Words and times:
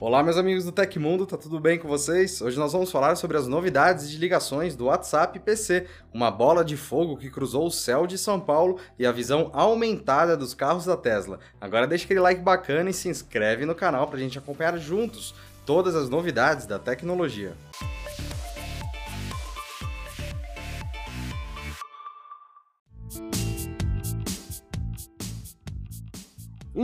Olá, 0.00 0.22
meus 0.22 0.36
amigos 0.36 0.64
do 0.64 0.70
Tecmundo, 0.70 1.26
tá 1.26 1.36
tudo 1.36 1.58
bem 1.58 1.76
com 1.76 1.88
vocês? 1.88 2.40
Hoje 2.40 2.56
nós 2.56 2.72
vamos 2.72 2.88
falar 2.88 3.16
sobre 3.16 3.36
as 3.36 3.48
novidades 3.48 4.08
de 4.08 4.16
ligações 4.16 4.76
do 4.76 4.84
WhatsApp 4.84 5.36
PC, 5.40 5.88
uma 6.14 6.30
bola 6.30 6.64
de 6.64 6.76
fogo 6.76 7.16
que 7.16 7.28
cruzou 7.28 7.66
o 7.66 7.70
céu 7.70 8.06
de 8.06 8.16
São 8.16 8.38
Paulo 8.38 8.78
e 8.96 9.04
a 9.04 9.10
visão 9.10 9.50
aumentada 9.52 10.36
dos 10.36 10.54
carros 10.54 10.84
da 10.84 10.96
Tesla. 10.96 11.40
Agora 11.60 11.84
deixa 11.84 12.04
aquele 12.04 12.20
like 12.20 12.40
bacana 12.40 12.90
e 12.90 12.94
se 12.94 13.08
inscreve 13.08 13.66
no 13.66 13.74
canal 13.74 14.06
pra 14.06 14.20
gente 14.20 14.38
acompanhar 14.38 14.78
juntos 14.78 15.34
todas 15.66 15.96
as 15.96 16.08
novidades 16.08 16.64
da 16.64 16.78
tecnologia. 16.78 17.56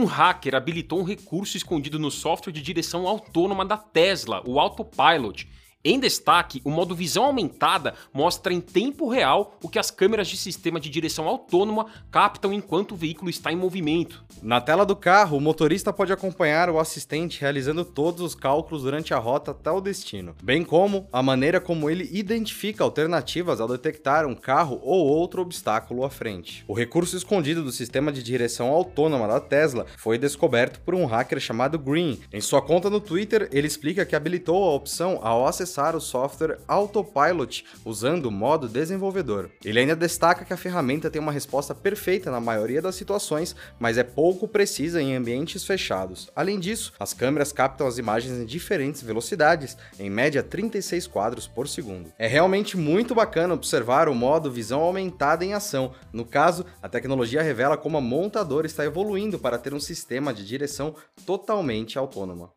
Um 0.04 0.06
hacker 0.06 0.54
habilitou 0.54 1.00
um 1.00 1.02
recurso 1.02 1.56
escondido 1.56 1.98
no 1.98 2.10
software 2.10 2.52
de 2.52 2.60
direção 2.60 3.08
autônoma 3.08 3.64
da 3.64 3.78
Tesla, 3.78 4.42
o 4.44 4.60
Autopilot, 4.60 5.48
em 5.84 6.00
destaque, 6.00 6.62
o 6.64 6.70
modo 6.70 6.94
visão 6.94 7.24
aumentada 7.24 7.92
mostra 8.10 8.54
em 8.54 8.60
tempo 8.60 9.06
real 9.06 9.58
o 9.62 9.68
que 9.68 9.78
as 9.78 9.90
câmeras 9.90 10.28
de 10.28 10.36
sistema 10.38 10.80
de 10.80 10.88
direção 10.88 11.28
autônoma 11.28 11.84
captam 12.10 12.54
enquanto 12.54 12.92
o 12.92 12.96
veículo 12.96 13.28
está 13.28 13.52
em 13.52 13.56
movimento. 13.56 14.24
Na 14.42 14.62
tela 14.62 14.86
do 14.86 14.96
carro, 14.96 15.36
o 15.36 15.40
motorista 15.42 15.92
pode 15.92 16.10
acompanhar 16.10 16.70
o 16.70 16.78
assistente 16.78 17.38
realizando 17.38 17.84
todos 17.84 18.22
os 18.22 18.34
cálculos 18.34 18.82
durante 18.82 19.12
a 19.12 19.18
rota 19.18 19.50
até 19.50 19.70
o 19.70 19.80
destino, 19.80 20.34
bem 20.42 20.64
como 20.64 21.06
a 21.12 21.22
maneira 21.22 21.60
como 21.60 21.90
ele 21.90 22.08
identifica 22.10 22.82
alternativas 22.82 23.60
ao 23.60 23.68
detectar 23.68 24.26
um 24.26 24.34
carro 24.34 24.80
ou 24.82 25.06
outro 25.06 25.42
obstáculo 25.42 26.02
à 26.02 26.08
frente. 26.08 26.64
O 26.66 26.72
recurso 26.72 27.14
escondido 27.14 27.62
do 27.62 27.70
sistema 27.70 28.10
de 28.10 28.22
direção 28.22 28.68
autônoma 28.68 29.28
da 29.28 29.38
Tesla 29.38 29.84
foi 29.98 30.16
descoberto 30.16 30.80
por 30.80 30.94
um 30.94 31.04
hacker 31.04 31.40
chamado 31.40 31.78
Green. 31.78 32.20
Em 32.32 32.40
sua 32.40 32.62
conta 32.62 32.88
no 32.88 33.00
Twitter, 33.00 33.50
ele 33.52 33.66
explica 33.66 34.06
que 34.06 34.16
habilitou 34.16 34.64
a 34.64 34.72
opção 34.72 35.20
ao 35.22 35.46
acessar 35.46 35.73
acessar 35.74 35.96
o 35.96 36.00
software 36.00 36.58
Autopilot 36.68 37.64
usando 37.84 38.26
o 38.26 38.30
modo 38.30 38.68
desenvolvedor. 38.68 39.50
Ele 39.64 39.80
ainda 39.80 39.96
destaca 39.96 40.44
que 40.44 40.52
a 40.52 40.56
ferramenta 40.56 41.10
tem 41.10 41.20
uma 41.20 41.32
resposta 41.32 41.74
perfeita 41.74 42.30
na 42.30 42.40
maioria 42.40 42.80
das 42.80 42.94
situações, 42.94 43.56
mas 43.78 43.98
é 43.98 44.04
pouco 44.04 44.46
precisa 44.46 45.02
em 45.02 45.16
ambientes 45.16 45.64
fechados. 45.64 46.30
Além 46.36 46.60
disso, 46.60 46.92
as 46.98 47.12
câmeras 47.12 47.52
captam 47.52 47.86
as 47.86 47.98
imagens 47.98 48.38
em 48.38 48.44
diferentes 48.44 49.02
velocidades, 49.02 49.76
em 49.98 50.08
média 50.08 50.42
36 50.42 51.06
quadros 51.08 51.48
por 51.48 51.68
segundo. 51.68 52.12
É 52.18 52.28
realmente 52.28 52.76
muito 52.76 53.14
bacana 53.14 53.54
observar 53.54 54.08
o 54.08 54.14
modo 54.14 54.52
visão 54.52 54.80
aumentada 54.80 55.44
em 55.44 55.54
ação. 55.54 55.92
No 56.12 56.24
caso, 56.24 56.64
a 56.80 56.88
tecnologia 56.88 57.42
revela 57.42 57.76
como 57.76 57.98
a 57.98 58.00
montadora 58.00 58.66
está 58.66 58.84
evoluindo 58.84 59.38
para 59.38 59.58
ter 59.58 59.74
um 59.74 59.80
sistema 59.80 60.32
de 60.32 60.46
direção 60.46 60.94
totalmente 61.26 61.98
autônoma. 61.98 62.52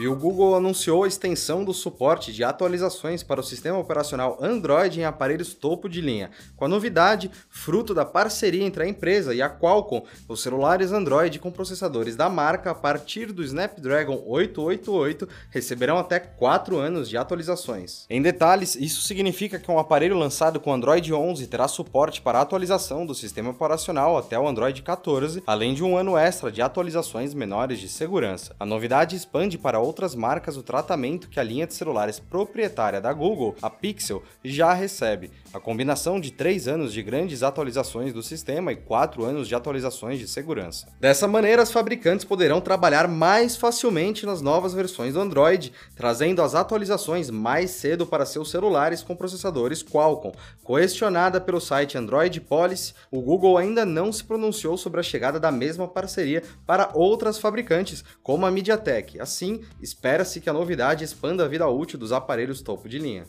E 0.00 0.08
o 0.08 0.16
Google 0.16 0.56
anunciou 0.56 1.04
a 1.04 1.08
extensão 1.08 1.64
do 1.64 1.74
suporte 1.74 2.32
de 2.32 2.42
atualizações 2.42 3.22
para 3.22 3.40
o 3.40 3.44
sistema 3.44 3.78
operacional 3.78 4.38
Android 4.40 5.00
em 5.00 5.04
aparelhos 5.04 5.52
topo 5.52 5.88
de 5.88 6.00
linha, 6.00 6.30
com 6.56 6.64
a 6.64 6.68
novidade 6.68 7.30
fruto 7.50 7.94
da 7.94 8.04
parceria 8.04 8.64
entre 8.64 8.84
a 8.84 8.88
empresa 8.88 9.34
e 9.34 9.42
a 9.42 9.50
Qualcomm, 9.50 10.02
os 10.28 10.42
celulares 10.42 10.92
Android 10.92 11.38
com 11.38 11.50
processadores 11.50 12.16
da 12.16 12.28
marca 12.28 12.70
a 12.70 12.74
partir 12.74 13.32
do 13.32 13.42
Snapdragon 13.42 14.22
888 14.26 15.28
receberão 15.50 15.98
até 15.98 16.18
4 16.18 16.78
anos 16.78 17.08
de 17.08 17.16
atualizações. 17.16 18.06
Em 18.08 18.22
detalhes, 18.22 18.74
isso 18.74 19.02
significa 19.02 19.58
que 19.58 19.70
um 19.70 19.78
aparelho 19.78 20.16
lançado 20.16 20.58
com 20.58 20.72
Android 20.72 21.12
11 21.12 21.46
terá 21.46 21.68
suporte 21.68 22.22
para 22.22 22.40
atualização 22.40 23.04
do 23.04 23.14
sistema 23.14 23.50
operacional 23.50 24.16
até 24.16 24.38
o 24.38 24.48
Android 24.48 24.80
14, 24.82 25.42
além 25.46 25.74
de 25.74 25.84
um 25.84 25.96
ano 25.96 26.16
extra 26.16 26.50
de 26.50 26.62
atualizações 26.62 27.34
menores 27.34 27.78
de 27.78 27.88
segurança. 27.88 28.56
A 28.58 28.64
novidade 28.64 29.14
expande 29.14 29.58
para 29.58 29.82
outras 29.92 30.14
marcas 30.14 30.56
o 30.56 30.62
tratamento 30.62 31.28
que 31.28 31.38
a 31.38 31.42
linha 31.42 31.66
de 31.66 31.74
celulares 31.74 32.18
proprietária 32.18 32.98
da 32.98 33.12
Google, 33.12 33.54
a 33.60 33.68
Pixel, 33.68 34.22
já 34.42 34.72
recebe. 34.72 35.30
A 35.52 35.60
combinação 35.60 36.18
de 36.18 36.30
3 36.30 36.66
anos 36.66 36.94
de 36.94 37.02
grandes 37.02 37.42
atualizações 37.42 38.14
do 38.14 38.22
sistema 38.22 38.72
e 38.72 38.76
4 38.76 39.22
anos 39.22 39.46
de 39.46 39.54
atualizações 39.54 40.18
de 40.18 40.26
segurança. 40.26 40.86
Dessa 40.98 41.28
maneira, 41.28 41.62
os 41.62 41.70
fabricantes 41.70 42.24
poderão 42.24 42.58
trabalhar 42.58 43.06
mais 43.06 43.54
facilmente 43.54 44.24
nas 44.24 44.40
novas 44.40 44.72
versões 44.72 45.12
do 45.12 45.20
Android, 45.20 45.72
trazendo 45.94 46.40
as 46.40 46.54
atualizações 46.54 47.28
mais 47.28 47.70
cedo 47.72 48.06
para 48.06 48.24
seus 48.24 48.50
celulares 48.50 49.02
com 49.02 49.14
processadores 49.14 49.82
Qualcomm. 49.82 50.32
Questionada 50.66 51.38
pelo 51.38 51.60
site 51.60 51.98
Android 51.98 52.40
Policy, 52.40 52.94
o 53.10 53.20
Google 53.20 53.58
ainda 53.58 53.84
não 53.84 54.10
se 54.10 54.24
pronunciou 54.24 54.78
sobre 54.78 55.00
a 55.00 55.02
chegada 55.02 55.38
da 55.38 55.52
mesma 55.52 55.86
parceria 55.86 56.42
para 56.66 56.90
outras 56.94 57.36
fabricantes, 57.36 58.02
como 58.22 58.46
a 58.46 58.50
MediaTek. 58.50 59.20
Assim, 59.20 59.60
espera-se 59.82 60.40
que 60.40 60.48
a 60.48 60.52
novidade 60.52 61.04
expanda 61.04 61.44
a 61.44 61.48
vida 61.48 61.66
útil 61.66 61.98
dos 61.98 62.12
aparelhos 62.12 62.62
topo 62.62 62.88
de 62.88 62.98
linha. 62.98 63.26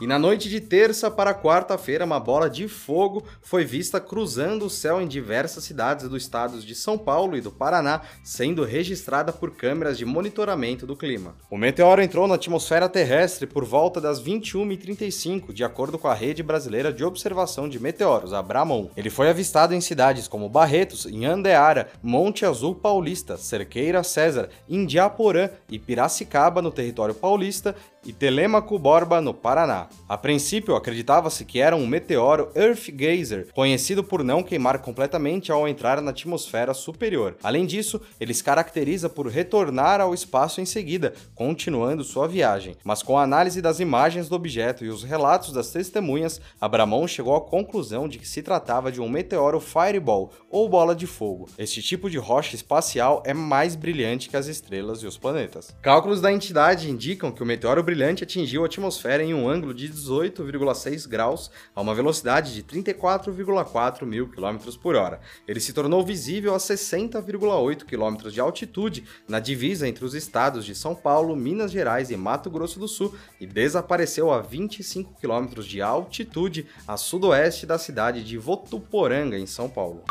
E 0.00 0.06
na 0.06 0.18
noite 0.18 0.48
de 0.48 0.60
terça 0.60 1.10
para 1.10 1.34
quarta-feira, 1.34 2.06
uma 2.06 2.18
bola 2.18 2.48
de 2.48 2.66
fogo 2.68 3.22
foi 3.42 3.64
vista 3.64 4.00
cruzando 4.00 4.64
o 4.64 4.70
céu 4.70 5.00
em 5.00 5.06
diversas 5.06 5.64
cidades 5.64 6.08
dos 6.08 6.22
estados 6.22 6.64
de 6.64 6.74
São 6.74 6.96
Paulo 6.96 7.36
e 7.36 7.40
do 7.40 7.50
Paraná, 7.50 8.00
sendo 8.24 8.64
registrada 8.64 9.30
por 9.30 9.50
câmeras 9.50 9.98
de 9.98 10.06
monitoramento 10.06 10.86
do 10.86 10.96
clima. 10.96 11.36
O 11.50 11.58
meteoro 11.58 12.02
entrou 12.02 12.26
na 12.26 12.36
atmosfera 12.36 12.88
terrestre 12.88 13.46
por 13.46 13.64
volta 13.64 14.00
das 14.00 14.22
21h35, 14.22 15.52
de 15.52 15.64
acordo 15.64 15.98
com 15.98 16.08
a 16.08 16.14
Rede 16.14 16.42
Brasileira 16.42 16.92
de 16.92 17.04
Observação 17.04 17.68
de 17.68 17.78
Meteoros, 17.78 18.32
a 18.32 18.40
Bramon. 18.40 18.88
Ele 18.96 19.10
foi 19.10 19.28
avistado 19.28 19.74
em 19.74 19.80
cidades 19.80 20.26
como 20.26 20.48
Barretos, 20.48 21.06
Andeara, 21.06 21.88
Monte 22.02 22.46
Azul 22.46 22.74
Paulista, 22.74 23.36
Cerqueira 23.36 24.02
César, 24.02 24.48
Indiaporã 24.68 25.50
e 25.68 25.78
Piracicaba, 25.78 26.62
no 26.62 26.70
território 26.70 27.14
paulista, 27.14 27.74
e 28.04 28.12
Telêmaco 28.12 28.78
Borba, 28.78 29.20
no 29.20 29.34
Paraná. 29.34 29.79
A 30.08 30.18
princípio, 30.18 30.74
acreditava-se 30.74 31.44
que 31.44 31.60
era 31.60 31.76
um 31.76 31.86
meteoro 31.86 32.50
Earth 32.54 32.90
Gazer, 32.90 33.48
conhecido 33.52 34.02
por 34.02 34.24
não 34.24 34.42
queimar 34.42 34.80
completamente 34.80 35.52
ao 35.52 35.68
entrar 35.68 36.00
na 36.00 36.10
atmosfera 36.10 36.74
superior. 36.74 37.36
Além 37.42 37.66
disso, 37.66 38.00
ele 38.20 38.34
se 38.34 38.44
caracteriza 38.44 39.08
por 39.08 39.26
retornar 39.28 40.00
ao 40.00 40.12
espaço 40.12 40.60
em 40.60 40.64
seguida, 40.64 41.14
continuando 41.34 42.04
sua 42.04 42.26
viagem. 42.26 42.76
Mas 42.84 43.02
com 43.02 43.18
a 43.18 43.22
análise 43.22 43.62
das 43.62 43.80
imagens 43.80 44.28
do 44.28 44.34
objeto 44.34 44.84
e 44.84 44.88
os 44.88 45.02
relatos 45.02 45.52
das 45.52 45.70
testemunhas, 45.70 46.40
Abramon 46.60 47.06
chegou 47.06 47.34
à 47.36 47.40
conclusão 47.40 48.08
de 48.08 48.18
que 48.18 48.28
se 48.28 48.42
tratava 48.42 48.90
de 48.90 49.00
um 49.00 49.08
meteoro 49.08 49.60
Fireball, 49.60 50.32
ou 50.50 50.68
bola 50.68 50.94
de 50.94 51.06
fogo. 51.06 51.48
Este 51.58 51.82
tipo 51.82 52.10
de 52.10 52.18
rocha 52.18 52.54
espacial 52.54 53.22
é 53.24 53.32
mais 53.32 53.74
brilhante 53.76 54.28
que 54.28 54.36
as 54.36 54.46
estrelas 54.46 55.02
e 55.02 55.06
os 55.06 55.16
planetas. 55.16 55.74
Cálculos 55.80 56.20
da 56.20 56.32
entidade 56.32 56.90
indicam 56.90 57.30
que 57.30 57.42
o 57.42 57.46
meteoro 57.46 57.82
brilhante 57.82 58.24
atingiu 58.24 58.62
a 58.62 58.66
atmosfera 58.66 59.22
em 59.22 59.34
um 59.34 59.48
ângulo 59.48 59.69
de 59.72 59.88
18,6 59.88 61.08
graus 61.08 61.50
a 61.74 61.80
uma 61.80 61.94
velocidade 61.94 62.54
de 62.54 62.62
34,4 62.62 64.04
mil 64.04 64.28
km 64.28 64.58
por 64.82 64.94
hora. 64.94 65.20
Ele 65.46 65.60
se 65.60 65.72
tornou 65.72 66.04
visível 66.04 66.54
a 66.54 66.58
60,8 66.58 67.84
km 67.84 68.30
de 68.30 68.40
altitude 68.40 69.04
na 69.28 69.40
divisa 69.40 69.88
entre 69.88 70.04
os 70.04 70.14
estados 70.14 70.64
de 70.64 70.74
São 70.74 70.94
Paulo, 70.94 71.36
Minas 71.36 71.70
Gerais 71.70 72.10
e 72.10 72.16
Mato 72.16 72.50
Grosso 72.50 72.78
do 72.78 72.88
Sul 72.88 73.14
e 73.40 73.46
desapareceu 73.46 74.30
a 74.30 74.40
25 74.40 75.14
km 75.20 75.62
de 75.62 75.80
altitude 75.80 76.66
a 76.86 76.96
sudoeste 76.96 77.66
da 77.66 77.78
cidade 77.78 78.24
de 78.24 78.38
Votuporanga, 78.38 79.38
em 79.38 79.46
São 79.46 79.68
Paulo. 79.68 80.04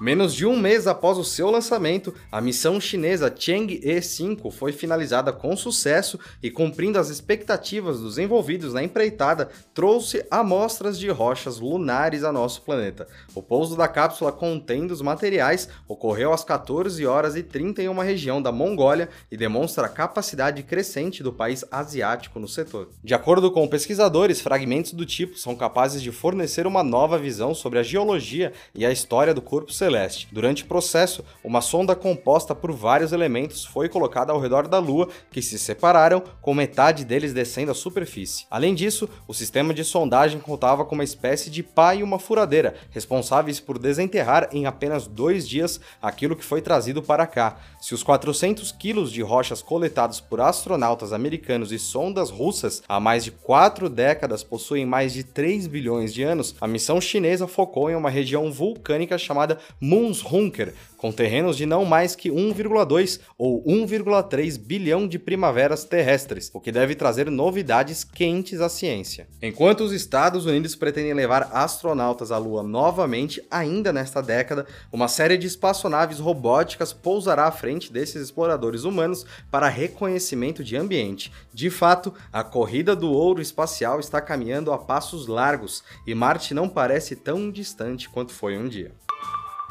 Menos 0.00 0.32
de 0.32 0.46
um 0.46 0.56
mês 0.56 0.86
após 0.86 1.18
o 1.18 1.24
seu 1.24 1.50
lançamento, 1.50 2.14
a 2.30 2.40
missão 2.40 2.80
chinesa 2.80 3.34
Chang'e 3.36 4.00
5 4.00 4.48
foi 4.52 4.70
finalizada 4.70 5.32
com 5.32 5.56
sucesso 5.56 6.20
e, 6.40 6.52
cumprindo 6.52 7.00
as 7.00 7.08
expectativas 7.08 7.98
dos 7.98 8.16
envolvidos 8.16 8.72
na 8.72 8.80
empreitada, 8.80 9.48
trouxe 9.74 10.24
amostras 10.30 11.00
de 11.00 11.08
rochas 11.08 11.58
lunares 11.58 12.22
a 12.22 12.30
nosso 12.30 12.62
planeta. 12.62 13.08
O 13.34 13.42
pouso 13.42 13.76
da 13.76 13.88
cápsula 13.88 14.30
contendo 14.30 14.92
os 14.92 15.02
materiais 15.02 15.68
ocorreu 15.88 16.32
às 16.32 16.44
14 16.44 17.04
horas 17.04 17.34
e 17.34 17.42
30 17.42 17.82
em 17.82 17.88
uma 17.88 18.04
região 18.04 18.40
da 18.40 18.52
Mongólia 18.52 19.08
e 19.32 19.36
demonstra 19.36 19.86
a 19.86 19.90
capacidade 19.90 20.62
crescente 20.62 21.24
do 21.24 21.32
país 21.32 21.64
asiático 21.72 22.38
no 22.38 22.46
setor. 22.46 22.90
De 23.02 23.14
acordo 23.14 23.50
com 23.50 23.66
pesquisadores, 23.66 24.40
fragmentos 24.40 24.92
do 24.92 25.04
tipo 25.04 25.36
são 25.36 25.56
capazes 25.56 26.00
de 26.00 26.12
fornecer 26.12 26.68
uma 26.68 26.84
nova 26.84 27.18
visão 27.18 27.52
sobre 27.52 27.80
a 27.80 27.82
geologia 27.82 28.52
e 28.72 28.86
a 28.86 28.92
história 28.92 29.34
do 29.34 29.42
corpo 29.42 29.72
celeste 29.72 29.87
celeste. 29.88 30.28
Durante 30.30 30.64
o 30.64 30.66
processo, 30.66 31.24
uma 31.42 31.62
sonda 31.62 31.96
composta 31.96 32.54
por 32.54 32.70
vários 32.72 33.12
elementos 33.12 33.64
foi 33.64 33.88
colocada 33.88 34.32
ao 34.32 34.40
redor 34.40 34.68
da 34.68 34.78
Lua, 34.78 35.08
que 35.30 35.40
se 35.40 35.58
separaram, 35.58 36.22
com 36.42 36.52
metade 36.52 37.06
deles 37.06 37.32
descendo 37.32 37.72
à 37.72 37.74
superfície. 37.74 38.44
Além 38.50 38.74
disso, 38.74 39.08
o 39.26 39.32
sistema 39.32 39.72
de 39.72 39.82
sondagem 39.82 40.40
contava 40.40 40.84
com 40.84 40.94
uma 40.94 41.04
espécie 41.04 41.48
de 41.48 41.62
pá 41.62 41.94
e 41.94 42.02
uma 42.02 42.18
furadeira, 42.18 42.74
responsáveis 42.90 43.58
por 43.58 43.78
desenterrar 43.78 44.50
em 44.52 44.66
apenas 44.66 45.06
dois 45.06 45.48
dias 45.48 45.80
aquilo 46.02 46.36
que 46.36 46.44
foi 46.44 46.60
trazido 46.60 47.02
para 47.02 47.26
cá. 47.26 47.56
Se 47.80 47.94
os 47.94 48.02
400 48.02 48.70
quilos 48.72 49.10
de 49.10 49.22
rochas 49.22 49.62
coletados 49.62 50.20
por 50.20 50.40
astronautas 50.40 51.14
americanos 51.14 51.72
e 51.72 51.78
sondas 51.78 52.30
russas 52.30 52.82
há 52.86 53.00
mais 53.00 53.24
de 53.24 53.30
quatro 53.30 53.88
décadas 53.88 54.42
possuem 54.42 54.84
mais 54.84 55.14
de 55.14 55.24
3 55.24 55.66
bilhões 55.66 56.12
de 56.12 56.22
anos, 56.22 56.54
a 56.60 56.66
missão 56.66 57.00
chinesa 57.00 57.46
focou 57.46 57.90
em 57.90 57.94
uma 57.94 58.10
região 58.10 58.52
vulcânica 58.52 59.16
chamada 59.16 59.58
Moonsrunker, 59.80 60.74
com 60.98 61.12
terrenos 61.12 61.56
de 61.56 61.64
não 61.64 61.84
mais 61.84 62.16
que 62.16 62.28
1,2 62.28 63.20
ou 63.38 63.64
1,3 63.64 64.58
bilhão 64.58 65.06
de 65.06 65.18
primaveras 65.18 65.84
terrestres, 65.84 66.50
o 66.52 66.60
que 66.60 66.72
deve 66.72 66.94
trazer 66.96 67.30
novidades 67.30 68.02
quentes 68.02 68.60
à 68.60 68.68
ciência. 68.68 69.28
Enquanto 69.40 69.82
os 69.82 69.92
Estados 69.92 70.44
Unidos 70.44 70.74
pretendem 70.74 71.14
levar 71.14 71.50
astronautas 71.52 72.32
à 72.32 72.38
Lua 72.38 72.62
novamente 72.62 73.40
ainda 73.50 73.92
nesta 73.92 74.20
década, 74.20 74.66
uma 74.92 75.06
série 75.06 75.38
de 75.38 75.46
espaçonaves 75.46 76.18
robóticas 76.18 76.92
pousará 76.92 77.44
à 77.44 77.52
frente 77.52 77.92
desses 77.92 78.20
exploradores 78.20 78.82
humanos 78.82 79.24
para 79.50 79.68
reconhecimento 79.68 80.64
de 80.64 80.76
ambiente. 80.76 81.32
De 81.54 81.70
fato, 81.70 82.12
a 82.32 82.42
corrida 82.42 82.96
do 82.96 83.12
ouro 83.12 83.40
espacial 83.40 84.00
está 84.00 84.20
caminhando 84.20 84.72
a 84.72 84.78
passos 84.78 85.28
largos 85.28 85.84
e 86.06 86.14
Marte 86.14 86.52
não 86.52 86.68
parece 86.68 87.14
tão 87.14 87.50
distante 87.50 88.08
quanto 88.08 88.32
foi 88.32 88.58
um 88.58 88.68
dia. 88.68 88.92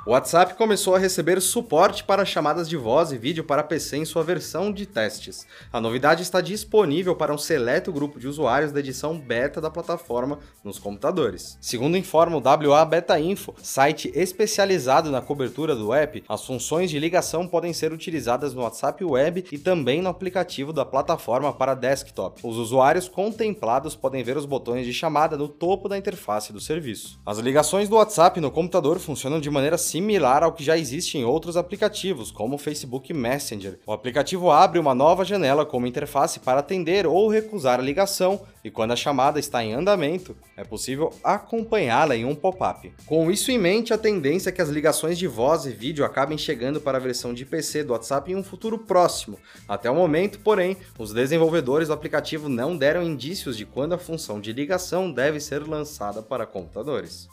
O 0.08 0.12
WhatsApp 0.12 0.54
começou 0.54 0.96
a 0.96 0.98
receber 0.98 1.42
suporte 1.42 2.02
para 2.02 2.24
chamadas 2.24 2.70
de 2.70 2.78
voz 2.78 3.12
e 3.12 3.18
vídeo 3.18 3.44
para 3.44 3.62
PC 3.62 3.98
em 3.98 4.06
sua 4.06 4.24
versão 4.24 4.72
de 4.72 4.86
testes. 4.86 5.46
A 5.70 5.82
novidade 5.82 6.22
está 6.22 6.40
disponível 6.40 7.14
para 7.14 7.34
um 7.34 7.38
seleto 7.38 7.92
grupo 7.92 8.18
de 8.18 8.26
usuários 8.26 8.72
da 8.72 8.80
edição 8.80 9.20
beta 9.20 9.60
da 9.60 9.70
plataforma 9.70 10.40
nos 10.64 10.80
computadores. 10.80 11.58
Segundo 11.60 11.98
informa 11.98 12.38
o 12.38 12.70
WA 12.70 12.86
Beta 12.86 13.20
Info, 13.20 13.54
site 13.62 14.10
especializado 14.16 15.12
na 15.12 15.22
cobertura 15.22 15.76
do 15.76 15.94
app, 15.94 16.24
as 16.30 16.46
funções 16.46 16.90
de 16.90 17.00
ligação 17.00 17.46
podem 17.46 17.74
ser 17.74 17.92
utilizadas 17.92 18.54
no 18.54 18.62
WhatsApp 18.62 19.04
Web 19.04 19.44
e 19.52 19.58
também 19.58 20.02
no 20.02 20.08
aplicativo 20.08 20.72
da 20.72 20.86
plataforma 20.86 21.52
para 21.52 21.76
desktop. 21.76 22.40
Os 22.48 22.56
usuários 22.56 23.10
contemplados 23.10 23.94
podem 23.94 24.24
ver 24.24 24.38
os 24.38 24.46
botões 24.46 24.86
de 24.86 24.94
chamada 24.94 25.36
no 25.36 25.50
topo 25.50 25.90
da 25.90 25.98
interface 25.98 26.54
do 26.54 26.62
serviço. 26.62 27.20
As 27.26 27.40
ligações 27.40 27.90
do 27.90 27.98
WhatsApp 27.98 28.40
no 28.40 28.50
computador 28.50 29.00
funcionam 29.00 29.42
de 29.42 29.50
maneira 29.50 29.78
simples 29.78 29.97
similar 29.98 30.44
ao 30.44 30.54
que 30.54 30.64
já 30.64 30.78
existe 30.78 31.18
em 31.18 31.26
outros 31.26 31.58
aplicativos, 31.58 32.30
como 32.30 32.56
o 32.56 32.60
Facebook 32.60 33.12
Messenger. 33.16 33.80
O 33.84 33.92
aplicativo 33.92 34.52
abre 34.52 34.78
uma 34.78 34.94
nova 34.94 35.26
janela 35.26 35.66
como 35.66 35.88
interface 35.88 36.40
para 36.40 36.60
atender 36.60 37.08
ou 37.08 37.28
recusar 37.28 37.80
a 37.80 37.84
ligação, 37.84 38.42
e 38.64 38.70
quando 38.70 38.92
a 38.92 38.96
chamada 38.96 39.40
está 39.40 39.64
em 39.64 39.74
andamento, 39.74 40.38
é 40.56 40.64
possível 40.64 41.12
acompanhá-la 41.24 42.16
em 42.16 42.26
um 42.26 42.36
pop-up. 42.36 42.94
Com 43.08 43.32
isso 43.32 43.50
em 43.50 43.58
mente, 43.58 43.92
a 43.92 43.98
tendência 43.98 44.50
é 44.50 44.52
que 44.52 44.62
as 44.62 44.70
ligações 44.70 45.18
de 45.18 45.26
voz 45.26 45.66
e 45.66 45.72
vídeo 45.72 46.06
acabem 46.06 46.38
chegando 46.38 46.80
para 46.80 47.00
a 47.00 47.02
versão 47.02 47.34
de 47.34 47.44
PC 47.44 47.84
do 47.84 47.94
WhatsApp 47.94 48.32
em 48.32 48.36
um 48.36 48.44
futuro 48.44 48.78
próximo. 48.78 49.40
Até 49.68 49.90
o 49.90 49.96
momento, 49.96 50.40
porém, 50.40 50.78
os 51.00 51.12
desenvolvedores 51.12 51.88
do 51.88 51.94
aplicativo 51.96 52.48
não 52.48 52.78
deram 52.78 53.02
indícios 53.02 53.58
de 53.58 53.66
quando 53.66 53.94
a 53.94 53.98
função 53.98 54.40
de 54.40 54.54
ligação 54.54 55.12
deve 55.12 55.40
ser 55.40 55.68
lançada 55.68 56.22
para 56.22 56.46
computadores. 56.46 57.28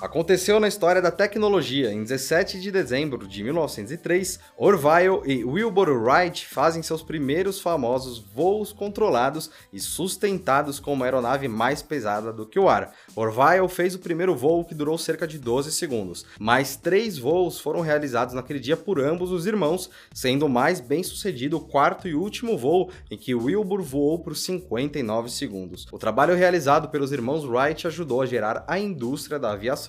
Aconteceu 0.00 0.58
na 0.58 0.66
história 0.66 1.00
da 1.00 1.10
tecnologia. 1.10 1.92
Em 1.92 2.02
17 2.02 2.60
de 2.60 2.70
dezembro 2.72 3.28
de 3.28 3.44
1903, 3.44 4.40
Orville 4.56 5.22
e 5.24 5.44
Wilbur 5.44 5.88
Wright 5.90 6.46
fazem 6.46 6.82
seus 6.82 7.00
primeiros 7.00 7.60
famosos 7.60 8.18
voos 8.18 8.72
controlados 8.72 9.50
e 9.72 9.78
sustentados 9.78 10.80
com 10.80 10.92
uma 10.92 11.04
aeronave 11.04 11.46
mais 11.46 11.80
pesada 11.80 12.32
do 12.32 12.44
que 12.44 12.58
o 12.58 12.68
ar. 12.68 12.92
Orville 13.14 13.68
fez 13.68 13.94
o 13.94 14.00
primeiro 14.00 14.34
voo 14.34 14.64
que 14.64 14.74
durou 14.74 14.98
cerca 14.98 15.28
de 15.28 15.38
12 15.38 15.70
segundos. 15.70 16.26
Mais 16.40 16.74
três 16.74 17.16
voos 17.16 17.60
foram 17.60 17.80
realizados 17.80 18.34
naquele 18.34 18.58
dia 18.58 18.76
por 18.76 19.00
ambos 19.00 19.30
os 19.30 19.46
irmãos, 19.46 19.88
sendo 20.12 20.46
o 20.46 20.50
mais 20.50 20.80
bem 20.80 21.04
sucedido 21.04 21.56
o 21.56 21.60
quarto 21.60 22.08
e 22.08 22.14
último 22.16 22.58
voo, 22.58 22.90
em 23.10 23.16
que 23.16 23.34
Wilbur 23.34 23.82
voou 23.82 24.18
por 24.18 24.34
59 24.34 25.30
segundos. 25.30 25.86
O 25.92 25.98
trabalho 25.98 26.34
realizado 26.34 26.88
pelos 26.88 27.12
irmãos 27.12 27.44
Wright 27.44 27.86
ajudou 27.86 28.22
a 28.22 28.26
gerar 28.26 28.64
a 28.66 28.76
indústria 28.76 29.38
da 29.38 29.52
aviação. 29.52 29.83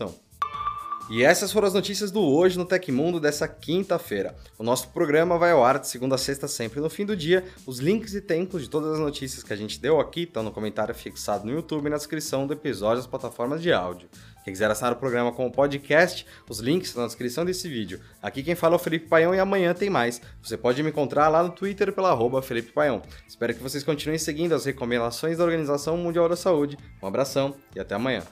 E 1.07 1.23
essas 1.23 1.51
foram 1.51 1.67
as 1.67 1.73
notícias 1.73 2.09
do 2.09 2.19
Hoje 2.19 2.57
no 2.57 2.65
Tecmundo 2.65 3.19
dessa 3.19 3.47
quinta-feira. 3.47 4.35
O 4.57 4.63
nosso 4.63 4.89
programa 4.89 5.37
vai 5.37 5.51
ao 5.51 5.63
ar 5.63 5.77
de 5.77 5.87
segunda 5.87 6.15
a 6.15 6.17
sexta, 6.17 6.47
sempre 6.47 6.79
no 6.79 6.89
fim 6.89 7.05
do 7.05 7.15
dia. 7.15 7.45
Os 7.67 7.77
links 7.77 8.15
e 8.15 8.21
tempos 8.21 8.63
de 8.63 8.69
todas 8.69 8.93
as 8.93 8.99
notícias 8.99 9.43
que 9.43 9.53
a 9.53 9.55
gente 9.55 9.79
deu 9.79 9.99
aqui 9.99 10.23
estão 10.23 10.41
no 10.41 10.51
comentário 10.51 10.95
fixado 10.95 11.45
no 11.45 11.51
YouTube 11.51 11.85
e 11.85 11.89
na 11.91 11.97
descrição 11.97 12.47
do 12.47 12.53
episódio 12.53 12.97
das 12.97 13.07
plataformas 13.07 13.61
de 13.61 13.71
áudio. 13.71 14.09
Quem 14.43 14.51
quiser 14.51 14.69
assinar 14.69 14.93
o 14.93 14.95
programa 14.95 15.31
como 15.31 15.51
podcast, 15.51 16.25
os 16.49 16.59
links 16.59 16.89
estão 16.89 17.01
na 17.01 17.07
descrição 17.07 17.45
desse 17.45 17.69
vídeo. 17.69 17.99
Aqui 18.19 18.41
quem 18.41 18.55
fala 18.55 18.73
é 18.73 18.77
o 18.77 18.79
Felipe 18.79 19.07
Paião 19.07 19.33
e 19.33 19.39
amanhã 19.39 19.75
tem 19.75 19.91
mais. 19.91 20.19
Você 20.41 20.57
pode 20.57 20.81
me 20.81 20.89
encontrar 20.89 21.27
lá 21.29 21.43
no 21.43 21.51
Twitter 21.51 21.93
pela 21.93 22.09
arroba 22.09 22.41
Felipe 22.41 22.71
Paião. 22.71 23.03
Espero 23.27 23.53
que 23.53 23.61
vocês 23.61 23.83
continuem 23.83 24.17
seguindo 24.17 24.55
as 24.55 24.65
recomendações 24.65 25.37
da 25.37 25.43
Organização 25.43 25.97
Mundial 25.97 26.27
da 26.27 26.35
Saúde. 26.35 26.77
Um 27.01 27.07
abração 27.07 27.55
e 27.75 27.79
até 27.79 27.93
amanhã. 27.93 28.23